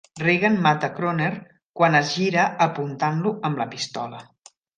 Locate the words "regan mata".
0.19-0.87